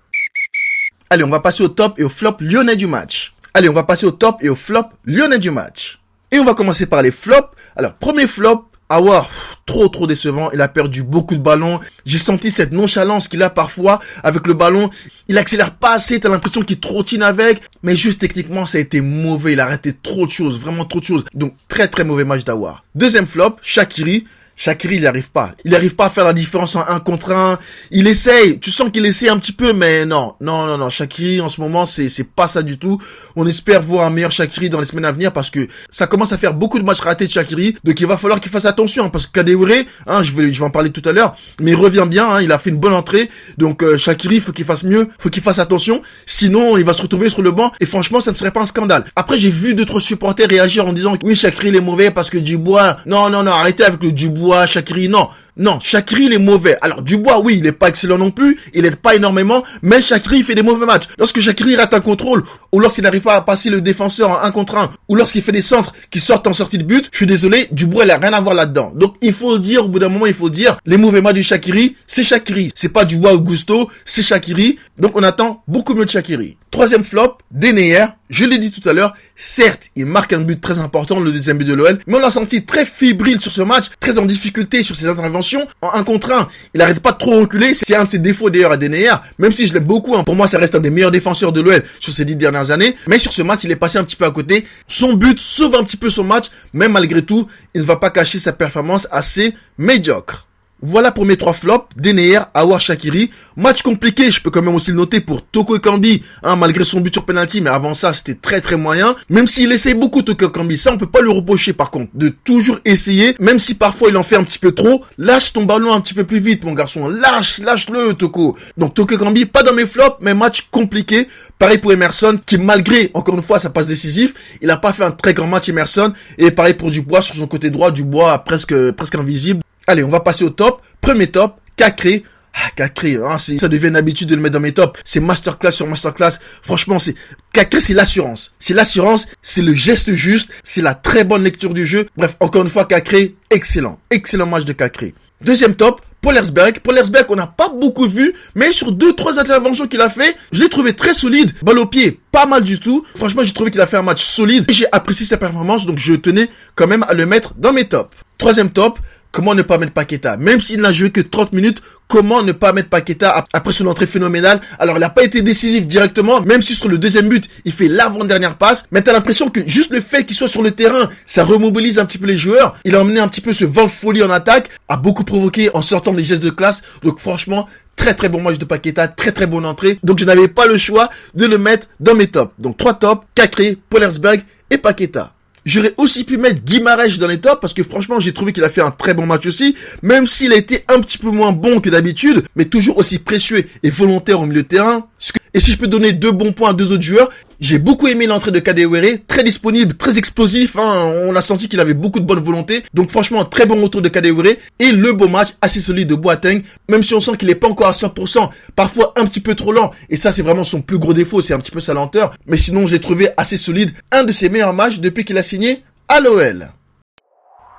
Allez, 1.11 1.25
on 1.25 1.31
va 1.31 1.41
passer 1.41 1.63
au 1.63 1.69
top 1.69 1.99
et 1.99 2.05
au 2.05 2.09
flop 2.09 2.37
lyonnais 2.41 2.77
du 2.77 2.87
match. 2.87 3.33
Allez, 3.55 3.69
on 3.69 3.73
va 3.73 3.83
passer 3.83 4.07
au 4.07 4.13
top 4.13 4.37
et 4.43 4.49
au 4.49 4.55
flop 4.55 4.91
lyonnais 5.05 5.39
du 5.39 5.51
match. 5.51 5.99
Et 6.31 6.39
on 6.39 6.45
va 6.45 6.55
commencer 6.55 6.87
par 6.87 7.03
les 7.03 7.11
flops. 7.11 7.51
Alors, 7.75 7.95
premier 7.95 8.29
flop, 8.29 8.71
Awar, 8.89 9.31
trop 9.67 9.89
trop 9.89 10.09
décevant, 10.09 10.51
il 10.51 10.61
a 10.61 10.67
perdu 10.67 11.05
beaucoup 11.05 11.37
de 11.37 11.41
ballons. 11.41 11.79
J'ai 12.05 12.19
senti 12.19 12.51
cette 12.51 12.73
nonchalance 12.73 13.29
qu'il 13.29 13.41
a 13.43 13.49
parfois 13.49 14.01
avec 14.25 14.49
le 14.49 14.55
ballon. 14.55 14.91
Il 15.29 15.39
accélère 15.39 15.77
pas 15.77 15.95
assez, 15.95 16.19
t'as 16.19 16.29
l'impression 16.29 16.63
qu'il 16.63 16.81
trottine 16.81 17.23
avec. 17.23 17.63
Mais 17.85 17.95
juste 17.95 18.21
techniquement, 18.21 18.67
ça 18.67 18.79
a 18.79 18.81
été 18.81 19.01
mauvais. 19.01 19.53
Il 19.53 19.61
a 19.61 19.67
raté 19.67 19.93
trop 19.93 20.27
de 20.27 20.31
choses, 20.33 20.59
vraiment 20.59 20.85
trop 20.85 20.99
de 20.99 21.05
choses. 21.05 21.25
Donc 21.35 21.55
très 21.69 21.87
très 21.87 22.03
mauvais 22.03 22.25
match 22.25 22.45
d'Awar. 22.45 22.85
Deuxième 22.97 23.27
flop, 23.27 23.57
Shakiri. 23.63 24.27
Shakiri, 24.61 24.97
il 24.97 25.03
n'arrive 25.05 25.31
pas. 25.31 25.53
Il 25.65 25.71
n'arrive 25.71 25.95
pas 25.95 26.05
à 26.05 26.11
faire 26.11 26.25
la 26.25 26.35
différence 26.35 26.77
en 26.77 26.87
un 26.87 27.01
contre 27.01 27.33
un. 27.33 27.59
Il 27.91 28.07
essaye. 28.07 28.61
Tu 28.61 28.71
sens 28.71 28.91
qu'il 28.93 29.07
essaye 29.07 29.31
un 29.31 29.39
petit 29.39 29.53
peu, 29.53 29.73
mais 29.73 30.05
non, 30.05 30.35
non, 30.43 30.67
non, 30.67 30.77
non. 30.77 30.91
Shakiri, 30.91 31.41
en 31.41 31.49
ce 31.49 31.63
moment, 31.63 31.87
c'est, 31.87 32.11
c'est 32.11 32.25
pas 32.29 32.47
ça 32.47 32.61
du 32.61 32.79
tout. 32.79 33.01
On 33.37 33.47
espère 33.47 33.81
voir 33.81 34.05
un 34.05 34.11
meilleur 34.11 34.31
Shakiri 34.31 34.69
dans 34.69 34.79
les 34.79 34.85
semaines 34.85 35.07
à 35.07 35.13
venir 35.13 35.33
parce 35.33 35.49
que 35.49 35.67
ça 35.89 36.07
commence 36.07 36.35
à 36.35 36.37
faire 36.37 36.53
beaucoup 36.53 36.79
de 36.79 36.85
matchs 36.85 37.01
ratés 37.01 37.27
de 37.27 37.33
Shakiri. 37.33 37.75
Donc 37.85 37.99
il 38.01 38.07
va 38.07 38.19
falloir 38.19 38.39
qu'il 38.39 38.53
fasse 38.53 38.67
attention 38.67 39.09
parce 39.09 39.25
que 39.25 39.33
Kadewere, 39.33 39.87
hein, 40.07 40.23
je 40.23 40.33
vais, 40.33 40.53
je 40.53 40.59
vais 40.59 40.67
en 40.67 40.71
parler 40.71 40.91
tout 40.91 41.09
à 41.09 41.13
l'heure, 41.13 41.35
mais 41.59 41.71
il 41.71 41.77
revient 41.77 42.07
bien, 42.07 42.29
hein, 42.29 42.43
il 42.43 42.53
a 42.53 42.59
fait 42.59 42.69
une 42.69 42.77
bonne 42.77 42.93
entrée. 42.93 43.31
Donc 43.57 43.83
euh, 43.83 43.97
Shakiri, 43.97 44.41
faut 44.41 44.53
qu'il 44.53 44.67
fasse 44.67 44.85
mieux, 44.85 45.09
faut 45.19 45.31
qu'il 45.31 45.43
fasse 45.43 45.59
attention. 45.59 46.03
Sinon, 46.27 46.77
il 46.77 46.85
va 46.85 46.93
se 46.93 47.01
retrouver 47.01 47.31
sur 47.31 47.41
le 47.41 47.51
banc 47.51 47.73
et 47.81 47.87
franchement, 47.87 48.21
ça 48.21 48.31
ne 48.31 48.37
serait 48.37 48.51
pas 48.51 48.61
un 48.61 48.67
scandale. 48.67 49.07
Après, 49.17 49.39
j'ai 49.39 49.51
vu 49.51 49.75
d'autres 49.75 50.01
supporters 50.01 50.49
réagir 50.51 50.87
en 50.87 50.93
disant 50.93 51.17
oui, 51.23 51.35
Shakiri 51.35 51.71
il 51.71 51.77
est 51.77 51.81
mauvais 51.81 52.11
parce 52.11 52.29
que 52.29 52.37
Dubois. 52.37 52.99
Non, 53.07 53.31
non, 53.31 53.43
non, 53.43 53.53
arrêtez 53.53 53.85
avec 53.85 54.03
le 54.03 54.13
Dubois 54.13 54.50
Dubois, 54.51 55.09
non. 55.09 55.29
Non, 55.57 55.79
Shakiri, 55.79 56.25
il 56.27 56.33
est 56.33 56.39
mauvais. 56.39 56.77
Alors, 56.81 57.03
Dubois, 57.03 57.41
oui, 57.41 57.57
il 57.59 57.67
est 57.67 57.73
pas 57.73 57.89
excellent 57.89 58.17
non 58.17 58.31
plus, 58.31 58.59
il 58.73 58.87
aide 58.87 58.97
pas 58.97 59.15
énormément, 59.15 59.63
mais 59.83 60.01
Shakiri, 60.01 60.39
il 60.39 60.45
fait 60.45 60.55
des 60.55 60.63
mauvais 60.63 60.87
matchs. 60.87 61.05
Lorsque 61.19 61.41
Shakiri 61.41 61.77
rate 61.77 61.93
un 61.93 62.01
contrôle, 62.01 62.45
ou 62.73 62.81
lorsqu'il 62.81 63.05
n'arrive 63.05 63.23
pas 63.23 63.35
à 63.35 63.43
passer 63.43 63.69
le 63.69 63.83
défenseur 63.83 64.31
en 64.31 64.43
un 64.43 64.51
contre 64.53 64.79
un, 64.79 64.91
ou 65.09 65.17
lorsqu'il 65.17 65.43
fait 65.43 65.53
des 65.53 65.61
centres 65.61 65.93
qui 66.11 66.19
sortent 66.19 66.47
en 66.47 66.55
sortie 66.55 66.79
de 66.79 66.85
but, 66.85 67.09
je 67.13 67.17
suis 67.19 67.27
désolé, 67.27 67.69
Dubois, 67.73 68.05
il 68.05 68.11
a 68.11 68.17
rien 68.17 68.33
à 68.33 68.41
voir 68.41 68.55
là-dedans. 68.55 68.93
Donc, 68.95 69.17
il 69.21 69.35
faut 69.35 69.59
dire, 69.59 69.85
au 69.85 69.89
bout 69.89 69.99
d'un 69.99 70.09
moment, 70.09 70.27
il 70.27 70.35
faut 70.35 70.51
dire, 70.51 70.79
les 70.87 70.97
mauvais 70.97 71.21
matchs 71.21 71.35
du 71.35 71.45
Shakiri, 71.45 71.97
c'est 72.07 72.25
Shakiri. 72.25 72.73
C'est 72.75 72.93
pas 72.93 73.05
Dubois 73.05 73.35
ou 73.35 73.41
Gusto, 73.41 73.91
c'est 74.07 74.23
Shakiri. 74.23 74.79
Donc, 74.99 75.17
on 75.17 75.23
attend 75.23 75.63
beaucoup 75.69 75.95
mieux 75.95 76.07
de 76.07 76.11
Shakiri. 76.11 76.57
Troisième 76.71 77.03
flop, 77.03 77.39
Denayer. 77.51 78.07
Je 78.29 78.45
l'ai 78.45 78.59
dit 78.59 78.71
tout 78.71 78.89
à 78.89 78.93
l'heure, 78.93 79.15
certes, 79.35 79.91
il 79.97 80.07
marque 80.07 80.33
un 80.33 80.39
but 80.39 80.61
très 80.61 80.79
important, 80.79 81.19
le 81.19 81.33
deuxième 81.33 81.59
but 81.59 81.65
de 81.65 81.75
l'OL, 81.75 81.99
mais 82.07 82.17
on 82.17 82.21
l'a 82.21 82.31
senti 82.31 82.65
très 82.65 82.87
fébrile 82.87 83.41
sur 83.41 83.51
ce 83.51 83.63
match, 83.63 83.87
très 83.99 84.19
en 84.19 84.25
difficulté 84.25 84.85
sur 84.85 84.95
ses 84.95 85.09
interventions, 85.09 85.67
en 85.83 85.93
un 85.95 86.05
contre 86.05 86.31
un. 86.31 86.47
Il 86.73 86.79
n'arrête 86.79 87.01
pas 87.01 87.11
de 87.11 87.19
trop 87.19 87.41
reculer, 87.41 87.75
c'est 87.75 87.97
un 87.97 88.05
de 88.05 88.09
ses 88.09 88.21
défauts 88.21 88.49
d'ailleurs 88.49 88.71
à 88.71 88.77
Denayer, 88.77 89.15
même 89.41 89.51
si 89.51 89.67
je 89.67 89.75
l'aime 89.75 89.85
beaucoup, 89.85 90.15
hein. 90.15 90.23
pour 90.23 90.37
moi 90.37 90.47
ça 90.47 90.59
reste 90.59 90.77
un 90.77 90.81
des 90.81 90.91
meilleurs 90.91 91.11
défenseurs 91.11 91.53
de 91.53 91.61
l'OL 91.61 91.83
sur 91.99 92.13
ces 92.13 92.25
dix 92.25 92.37
dernières 92.37 92.71
années, 92.71 92.95
mais 93.09 93.19
sur 93.19 93.33
ce 93.33 93.43
match 93.43 93.65
il 93.65 93.73
est 93.73 93.77
passé 93.77 93.99
un 93.99 94.05
petit 94.05 94.17
peu 94.17 94.27
à 94.27 94.31
côté. 94.31 94.65
Son 94.87 95.15
but 95.15 95.41
sauve 95.41 95.75
un 95.75 95.83
petit 95.83 95.97
peu 95.97 96.09
son 96.09 96.23
match, 96.23 96.51
mais 96.73 96.89
malgré 96.89 97.23
tout, 97.23 97.49
il 97.75 97.81
ne 97.81 97.87
va 97.87 97.97
pas 97.97 98.11
cacher 98.11 98.39
sa 98.39 98.53
performance 98.53 99.09
assez 99.11 99.55
médiocre. 99.77 100.47
Voilà 100.83 101.13
pour 101.13 101.27
mes 101.27 101.37
trois 101.37 101.53
flops, 101.53 101.89
Deneyer, 101.97 102.41
Awar 102.55 102.81
Shakiri. 102.81 103.31
Match 103.57 103.83
compliqué, 103.83 104.31
je 104.31 104.41
peux 104.41 104.51
quand 104.51 104.63
même 104.63 104.75
aussi 104.75 104.91
le 104.91 104.97
noter 104.97 105.21
pour 105.21 105.45
Toko 105.45 105.79
Kambi, 105.79 106.23
hein, 106.43 106.57
malgré 106.57 106.85
son 106.85 107.01
but 107.01 107.13
sur 107.13 107.27
penalty, 107.27 107.61
mais 107.61 107.69
avant 107.69 107.93
ça, 107.93 108.15
c'était 108.15 108.35
très 108.35 108.63
très 108.63 108.77
moyen. 108.77 109.15
Même 109.29 109.47
s'il 109.47 109.71
essaye 109.73 109.93
beaucoup 109.93 110.23
Toko 110.23 110.49
Kambi, 110.49 110.79
ça 110.79 110.93
on 110.93 110.97
peut 110.97 111.07
pas 111.07 111.21
le 111.21 111.31
reprocher 111.31 111.75
par 111.75 111.91
contre, 111.91 112.11
de 112.15 112.31
toujours 112.31 112.79
essayer, 112.87 113.35
même 113.41 113.59
si 113.59 113.75
parfois 113.75 114.09
il 114.09 114.17
en 114.17 114.23
fait 114.23 114.37
un 114.37 114.45
petit 114.45 114.59
peu 114.59 114.73
trop, 114.73 115.05
lâche 115.19 115.53
ton 115.53 115.65
ballon 115.65 115.93
un 115.93 116.01
petit 116.01 116.15
peu 116.15 116.25
plus 116.25 116.41
vite 116.41 116.65
mon 116.65 116.73
garçon, 116.73 117.09
lâche, 117.09 117.59
lâche-le 117.59 118.15
Toko. 118.15 118.57
Donc 118.79 118.95
Toko 118.95 119.19
Kambi, 119.19 119.45
pas 119.45 119.63
dans 119.63 119.75
mes 119.75 119.87
flops, 119.87 120.17
mais 120.23 120.33
match 120.33 120.69
compliqué. 120.71 121.29
Pareil 121.59 121.77
pour 121.77 121.93
Emerson, 121.93 122.41
qui 122.47 122.57
malgré, 122.57 123.11
encore 123.13 123.35
une 123.35 123.43
fois, 123.43 123.59
sa 123.59 123.69
passe 123.69 123.87
décisive, 123.87 124.33
il 124.63 124.71
a 124.71 124.79
pas 124.79 124.95
fait 124.95 125.05
un 125.05 125.11
très 125.11 125.35
grand 125.35 125.47
match 125.47 125.69
Emerson, 125.69 126.15
et 126.39 126.51
pareil 126.51 126.73
pour 126.73 126.91
Dubois 126.91 127.21
sur 127.21 127.35
son 127.35 127.47
côté 127.47 127.69
droit, 127.69 127.91
Dubois 127.91 128.39
presque, 128.39 128.93
presque 128.93 129.17
invisible. 129.17 129.61
Allez, 129.91 130.05
on 130.05 130.09
va 130.09 130.21
passer 130.21 130.45
au 130.45 130.51
top. 130.51 130.83
Premier 131.01 131.33
top, 131.33 131.57
Cacré. 131.75 132.23
Ah, 132.55 132.71
Cacré, 132.77 133.17
hein, 133.17 133.39
ça 133.39 133.67
devient 133.67 133.89
une 133.89 133.97
habitude 133.97 134.29
de 134.29 134.37
le 134.37 134.41
mettre 134.41 134.53
dans 134.53 134.61
mes 134.61 134.73
tops. 134.73 135.01
C'est 135.05 135.19
masterclass 135.19 135.73
sur 135.73 135.89
masterclass. 135.89 136.39
Franchement, 136.63 137.01
c'est 137.01 137.17
Cacré, 137.53 137.81
c'est 137.81 137.95
l'assurance. 137.95 138.53
C'est 138.61 138.73
l'assurance, 138.73 139.27
c'est 139.43 139.63
le 139.63 139.75
geste 139.75 140.13
juste, 140.13 140.53
c'est 140.63 140.81
la 140.81 140.95
très 140.95 141.25
bonne 141.25 141.43
lecture 141.43 141.75
du 141.75 141.89
jeu. 141.89 142.07
Bref, 142.17 142.37
encore 142.39 142.63
une 142.63 142.69
fois, 142.69 142.85
Cacré, 142.85 143.35
excellent. 143.51 143.99
Excellent 144.11 144.47
match 144.47 144.65
de 144.65 144.75
Cacré. 144.75 145.13
Deuxième 145.41 145.75
top, 145.75 146.01
Polersberg. 146.23 146.79
Polersberg, 146.79 147.27
on 147.29 147.35
n'a 147.35 147.49
pas 147.49 147.69
beaucoup 147.69 148.07
vu, 148.07 148.33
mais 148.55 148.73
sur 148.73 148.93
deux, 148.93 149.15
trois 149.15 149.41
interventions 149.41 149.89
qu'il 149.89 150.01
a 150.01 150.11
fait, 150.11 150.37
je 150.53 150.63
l'ai 150.63 150.69
trouvé 150.69 150.93
très 150.93 151.15
solide. 151.15 151.53
Balle 151.63 151.79
au 151.79 151.87
pied, 151.87 152.21
pas 152.31 152.47
mal 152.47 152.63
du 152.63 152.79
tout. 152.79 153.05
Franchement, 153.17 153.43
j'ai 153.45 153.53
trouvé 153.53 153.73
qu'il 153.73 153.81
a 153.81 153.89
fait 153.89 153.97
un 153.97 154.03
match 154.03 154.23
solide. 154.23 154.67
J'ai 154.69 154.87
apprécié 154.93 155.27
sa 155.27 155.37
performance, 155.37 155.85
donc 155.85 155.99
je 155.99 156.15
tenais 156.15 156.49
quand 156.77 156.87
même 156.87 157.05
à 157.09 157.15
le 157.15 157.27
mettre 157.27 157.55
dans 157.57 157.73
mes 157.73 157.89
tops. 157.89 158.15
Troisième 158.39 158.71
top, 158.71 158.99
Comment 159.33 159.55
ne 159.55 159.63
pas 159.63 159.79
mettre 159.79 159.93
Paqueta? 159.93 160.37
Même 160.37 160.61
s'il 160.61 160.81
n'a 160.81 160.93
joué 160.93 161.11
que 161.11 161.21
30 161.21 161.53
minutes, 161.53 161.83
comment 162.09 162.43
ne 162.43 162.51
pas 162.51 162.73
mettre 162.73 162.89
Paqueta 162.89 163.47
après 163.53 163.73
son 163.73 163.87
entrée 163.87 164.09
phénoménale? 164.09 164.61
Alors 164.81 164.97
il 164.97 165.01
n'a 165.01 165.09
pas 165.09 165.23
été 165.23 165.41
décisif 165.41 165.87
directement, 165.87 166.41
même 166.41 166.63
si 166.63 166.75
sur 166.75 166.89
le 166.89 166.99
deuxième 166.99 167.29
but, 167.29 167.49
il 167.65 167.73
fait 167.73 167.87
l'avant-dernière 167.87 168.57
passe, 168.57 168.85
mais 168.91 169.03
t'as 169.03 169.13
l'impression 169.13 169.49
que 169.49 169.61
juste 169.69 169.93
le 169.93 170.01
fait 170.01 170.25
qu'il 170.25 170.35
soit 170.35 170.49
sur 170.49 170.63
le 170.63 170.73
terrain, 170.73 171.09
ça 171.27 171.45
remobilise 171.45 172.01
un 172.01 172.07
petit 172.07 172.19
peu 172.19 172.27
les 172.27 172.37
joueurs. 172.37 172.77
Il 172.85 172.97
a 172.97 173.01
emmené 173.01 173.21
un 173.21 173.29
petit 173.29 173.41
peu 173.41 173.53
ce 173.53 173.65
vent 173.65 173.85
de 173.85 173.91
folie 173.91 174.25
en 174.25 174.31
attaque, 174.31 174.69
a 174.89 174.97
beaucoup 174.97 175.23
provoqué 175.23 175.71
en 175.75 175.83
sortant 175.83 176.13
des 176.13 176.25
gestes 176.25 176.43
de 176.43 176.51
classe. 176.51 176.83
Donc 177.05 177.21
franchement, 177.21 177.69
très 177.95 178.15
très 178.15 178.29
bon 178.29 178.41
match 178.41 178.59
de 178.59 178.65
Paqueta, 178.65 179.07
très 179.07 179.31
très 179.31 179.47
bonne 179.47 179.65
entrée. 179.65 180.01
Donc 180.03 180.19
je 180.19 180.25
n'avais 180.25 180.49
pas 180.49 180.67
le 180.67 180.77
choix 180.77 181.09
de 181.35 181.47
le 181.47 181.57
mettre 181.57 181.87
dans 182.01 182.17
mes 182.17 182.27
tops. 182.27 182.53
Donc 182.59 182.77
trois 182.77 182.95
tops, 182.95 183.25
Cacré, 183.37 183.79
Polersberg 183.91 184.43
et 184.71 184.79
Paqueta. 184.79 185.35
J'aurais 185.67 185.95
aussi 185.99 186.25
pu 186.25 186.39
mettre 186.39 186.63
Guimarães 186.63 187.19
dans 187.19 187.27
les 187.27 187.41
tops 187.41 187.61
parce 187.61 187.75
que 187.75 187.83
franchement 187.83 188.19
j'ai 188.19 188.33
trouvé 188.33 188.53
qu'il 188.53 188.65
a 188.65 188.71
fait 188.71 188.81
un 188.81 188.91
très 188.91 189.15
bon 189.15 189.27
match 189.27 189.47
aussi, 189.47 189.77
même 190.03 190.27
s'il 190.27 190.53
a 190.53 190.57
été 190.57 190.85
un 190.89 191.01
petit 191.01 191.19
peu 191.19 191.31
moins 191.31 191.53
bon 191.53 191.81
que 191.81 191.91
d'habitude, 191.91 192.45
mais 192.57 192.65
toujours 192.65 192.99
aussi 192.99 193.19
précieux 193.19 193.69
et 193.83 193.91
volontaire 193.91 194.41
au 194.41 194.47
milieu 194.47 194.63
de 194.63 194.69
terrain. 194.69 195.07
Et 195.53 195.61
si 195.61 195.73
je 195.73 195.79
peux 195.79 195.89
donner 195.89 196.13
deux 196.13 196.31
bons 196.31 196.53
points 196.53 196.71
à 196.71 196.73
deux 196.73 196.93
autres 196.93 197.03
joueurs, 197.03 197.29
j'ai 197.59 197.79
beaucoup 197.79 198.07
aimé 198.07 198.27
l'entrée 198.27 198.53
de 198.53 198.61
Kadewere, 198.61 199.19
très 199.27 199.43
disponible, 199.43 199.95
très 199.95 200.17
explosif, 200.17 200.77
hein. 200.77 201.13
on 201.27 201.35
a 201.35 201.43
senti 201.43 201.69
qu'il 201.69 201.81
avait 201.81 201.95
beaucoup 201.95 202.21
de 202.21 202.25
bonne 202.25 202.39
volonté, 202.39 202.85
donc 202.95 203.11
franchement 203.11 203.45
très 203.45 203.67
bon 203.67 203.83
retour 203.83 204.01
de 204.01 204.09
Kadewere, 204.09 204.57
et 204.79 204.93
le 204.93 205.13
beau 205.13 205.29
match 205.29 205.49
assez 205.61 205.81
solide 205.81 206.09
de 206.09 206.15
Boateng, 206.15 206.63
même 206.89 207.03
si 207.03 207.15
on 207.15 207.21
sent 207.21 207.33
qu'il 207.37 207.51
est 207.51 207.57
pas 207.57 207.69
encore 207.69 207.89
à 207.89 207.93
100%, 207.93 208.49
parfois 208.77 209.13
un 209.17 209.27
petit 209.27 209.41
peu 209.41 209.57
trop 209.57 209.73
lent, 209.73 209.91
et 210.09 210.17
ça 210.17 210.31
c'est 210.31 210.43
vraiment 210.43 210.65
son 210.65 210.83
plus 210.83 210.99
gros 210.99 211.15
défaut, 211.15 211.43
c'est 211.43 211.53
un 211.53 211.59
petit 211.59 211.73
peu 211.73 211.81
sa 211.81 211.95
lenteur, 211.95 212.33
mais 212.47 212.57
sinon 212.57 212.87
j'ai 212.87 213.01
trouvé 213.01 213.31
assez 213.37 213.57
solide, 213.57 213.91
un 214.13 214.23
de 214.23 214.33
ses 214.33 214.49
meilleurs 214.49 214.73
matchs 214.73 215.01
depuis 215.01 215.25
qu'il 215.25 215.37
a 215.37 215.43
signé 215.43 215.83
à 216.09 216.21
l'OL. 216.21 216.71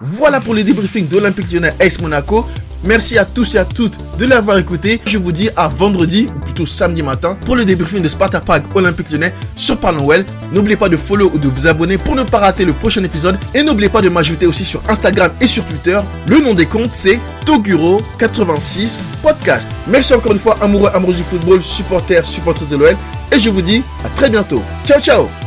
Voilà 0.03 0.39
pour 0.41 0.55
le 0.55 0.63
débriefing 0.63 1.07
de 1.07 1.17
l'Olympique 1.17 1.51
Lyonnais 1.51 1.75
Ace 1.79 2.01
Monaco. 2.01 2.45
Merci 2.83 3.19
à 3.19 3.25
tous 3.25 3.53
et 3.53 3.59
à 3.59 3.65
toutes 3.65 3.97
de 4.17 4.25
l'avoir 4.25 4.57
écouté. 4.57 4.99
Je 5.05 5.19
vous 5.19 5.31
dis 5.31 5.49
à 5.55 5.67
vendredi, 5.67 6.25
samedi 6.65 7.03
matin, 7.03 7.37
pour 7.45 7.55
le 7.55 7.65
débriefing 7.65 8.01
de 8.01 8.09
Sparta 8.09 8.39
Prague 8.39 8.63
Olympique 8.75 9.09
Lyonnais 9.11 9.33
sur 9.55 9.77
Parlons 9.77 10.09
N'oubliez 10.51 10.77
pas 10.77 10.89
de 10.89 10.97
follow 10.97 11.31
ou 11.33 11.37
de 11.37 11.47
vous 11.47 11.67
abonner 11.67 11.97
pour 11.97 12.15
ne 12.15 12.23
pas 12.23 12.39
rater 12.39 12.65
le 12.65 12.73
prochain 12.73 13.03
épisode. 13.03 13.37
Et 13.53 13.63
n'oubliez 13.63 13.89
pas 13.89 14.01
de 14.01 14.09
m'ajouter 14.09 14.45
aussi 14.45 14.65
sur 14.65 14.81
Instagram 14.89 15.31
et 15.39 15.47
sur 15.47 15.65
Twitter. 15.65 15.99
Le 16.27 16.39
nom 16.39 16.53
des 16.53 16.65
comptes, 16.65 16.91
c'est 16.93 17.19
Toguro86 17.45 19.03
Podcast. 19.21 19.69
Merci 19.87 20.13
encore 20.13 20.33
une 20.33 20.39
fois, 20.39 20.57
amoureux, 20.61 20.89
amoureux 20.93 21.15
du 21.15 21.23
football, 21.23 21.61
supporters, 21.61 22.25
supporters 22.25 22.67
de 22.67 22.77
l'OL. 22.77 22.97
Et 23.31 23.39
je 23.39 23.49
vous 23.49 23.61
dis 23.61 23.83
à 24.03 24.09
très 24.09 24.29
bientôt. 24.29 24.61
Ciao, 24.85 24.99
ciao 24.99 25.40